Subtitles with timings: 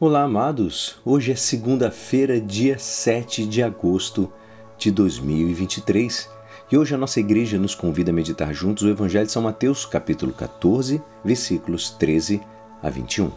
[0.00, 0.94] Olá, amados!
[1.04, 4.32] Hoje é segunda-feira, dia 7 de agosto
[4.78, 6.30] de 2023
[6.70, 9.84] e hoje a nossa igreja nos convida a meditar juntos o Evangelho de São Mateus,
[9.84, 12.40] capítulo 14, versículos 13
[12.80, 13.32] a 21.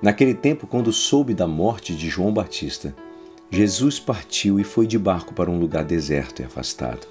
[0.00, 2.94] Naquele tempo, quando soube da morte de João Batista,
[3.50, 7.08] Jesus partiu e foi de barco para um lugar deserto e afastado.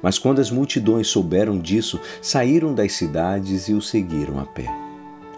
[0.00, 4.64] Mas quando as multidões souberam disso, saíram das cidades e o seguiram a pé.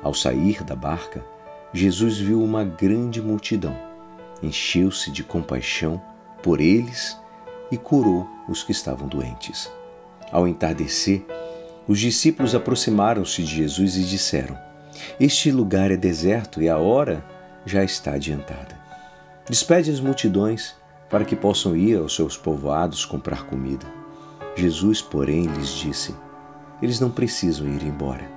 [0.04, 1.24] Ao sair da barca,
[1.72, 3.76] Jesus viu uma grande multidão,
[4.42, 6.00] encheu-se de compaixão
[6.42, 7.18] por eles
[7.70, 9.70] e curou os que estavam doentes.
[10.32, 11.24] Ao entardecer,
[11.86, 14.58] os discípulos aproximaram-se de Jesus e disseram:
[15.20, 17.24] Este lugar é deserto e a hora
[17.66, 18.78] já está adiantada.
[19.48, 20.74] Despede as multidões
[21.10, 23.86] para que possam ir aos seus povoados comprar comida.
[24.56, 26.14] Jesus, porém, lhes disse:
[26.80, 28.28] Eles não precisam ir embora.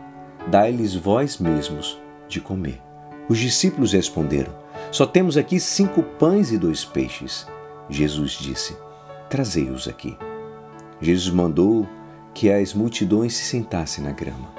[0.48, 2.91] Dai-lhes vós mesmos de comer.
[3.30, 4.54] Os discípulos responderam:
[4.92, 7.48] Só temos aqui cinco pães e dois peixes.
[7.90, 8.76] Jesus disse:
[9.30, 10.18] Trazei-os aqui.
[11.02, 11.88] Jesus mandou
[12.34, 14.50] que as multidões se sentassem na grama.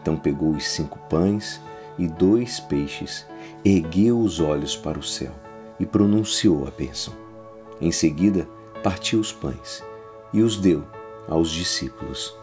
[0.00, 1.60] Então pegou os cinco pães
[1.98, 3.26] e dois peixes,
[3.64, 5.32] ergueu os olhos para o céu
[5.78, 7.14] e pronunciou a bênção.
[7.80, 8.48] Em seguida,
[8.82, 9.82] partiu os pães
[10.32, 10.82] e os deu
[11.28, 12.34] aos discípulos.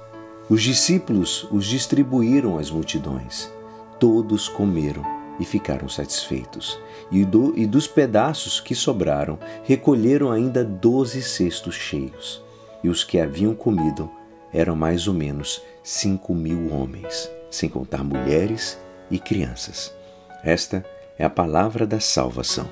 [0.49, 3.51] Os discípulos os distribuíram às multidões.
[3.99, 5.03] Todos comeram
[5.39, 6.79] e ficaram satisfeitos.
[7.11, 12.43] E, do, e dos pedaços que sobraram, recolheram ainda doze cestos cheios.
[12.83, 14.09] E os que haviam comido
[14.53, 18.77] eram mais ou menos cinco mil homens, sem contar mulheres
[19.09, 19.93] e crianças.
[20.43, 20.85] Esta
[21.17, 22.67] é a palavra da salvação.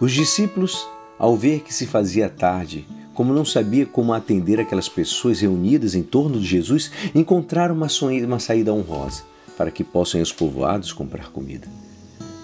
[0.00, 0.86] Os discípulos,
[1.18, 6.02] ao ver que se fazia tarde, como não sabia como atender aquelas pessoas reunidas em
[6.02, 7.88] torno de Jesus, encontraram uma,
[8.26, 9.22] uma saída honrosa
[9.56, 11.66] para que possam os povoados comprar comida.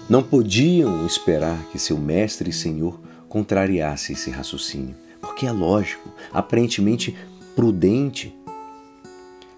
[0.09, 7.15] Não podiam esperar que seu mestre e senhor contrariasse esse raciocínio, porque é lógico, aparentemente
[7.55, 8.35] prudente.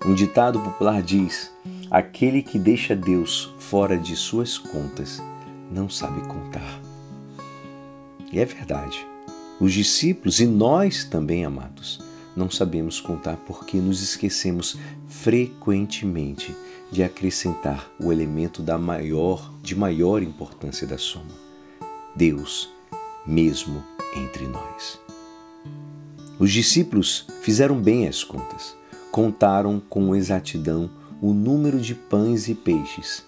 [0.05, 1.51] Um ditado popular diz:
[1.89, 5.21] aquele que deixa Deus fora de suas contas
[5.71, 6.79] não sabe contar.
[8.31, 9.05] E é verdade.
[9.59, 12.04] Os discípulos e nós também, amados,
[12.35, 16.55] não sabemos contar porque nos esquecemos frequentemente
[16.91, 21.45] de acrescentar o elemento da maior, de maior importância da soma.
[22.15, 22.69] Deus
[23.25, 23.83] mesmo
[24.15, 24.99] entre nós.
[26.37, 28.75] Os discípulos fizeram bem as contas,
[29.11, 30.89] contaram com exatidão
[31.21, 33.25] o número de pães e peixes,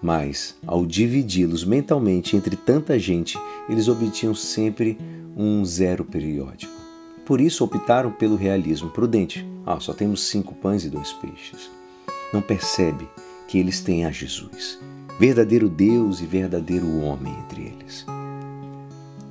[0.00, 3.38] mas ao dividi-los mentalmente entre tanta gente,
[3.68, 4.98] eles obtinham sempre
[5.36, 6.79] um zero periódico.
[7.24, 9.46] Por isso optaram pelo realismo prudente.
[9.64, 11.70] Ah, só temos cinco pães e dois peixes.
[12.32, 13.08] Não percebe
[13.46, 14.78] que eles têm a Jesus,
[15.18, 18.06] verdadeiro Deus e verdadeiro homem entre eles.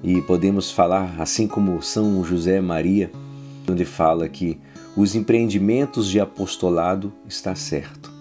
[0.03, 3.11] E podemos falar, assim como São José Maria,
[3.69, 4.59] onde fala que
[4.95, 8.11] os empreendimentos de apostolado está certo.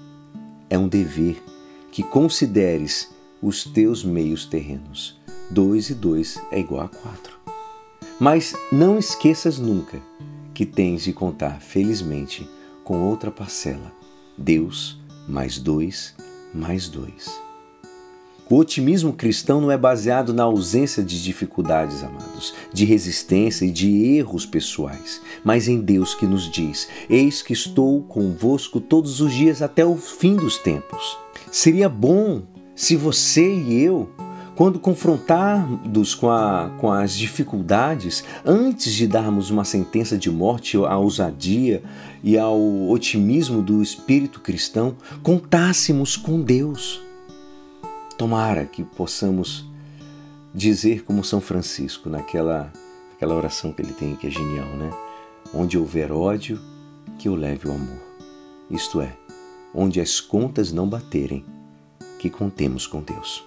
[0.68, 1.42] É um dever
[1.90, 3.08] que consideres
[3.42, 5.18] os teus meios terrenos.
[5.50, 7.37] Dois e dois é igual a quatro.
[8.20, 10.00] Mas não esqueças nunca
[10.52, 12.48] que tens de contar felizmente
[12.82, 13.92] com outra parcela:
[14.36, 14.98] Deus
[15.28, 16.14] mais dois
[16.52, 17.38] mais dois.
[18.50, 24.16] O otimismo cristão não é baseado na ausência de dificuldades, amados, de resistência e de
[24.16, 29.60] erros pessoais, mas em Deus que nos diz: Eis que estou convosco todos os dias
[29.60, 31.18] até o fim dos tempos.
[31.52, 32.42] Seria bom
[32.74, 34.08] se você e eu
[34.58, 40.98] quando confrontados com, a, com as dificuldades, antes de darmos uma sentença de morte à
[40.98, 41.80] ousadia
[42.24, 47.00] e ao otimismo do espírito cristão, contássemos com Deus.
[48.18, 49.64] Tomara que possamos
[50.52, 52.72] dizer como São Francisco, naquela,
[53.12, 54.90] naquela oração que ele tem, que é genial, né?
[55.54, 56.58] Onde houver ódio,
[57.16, 58.02] que eu leve o amor.
[58.68, 59.16] Isto é,
[59.72, 61.44] onde as contas não baterem,
[62.18, 63.46] que contemos com Deus.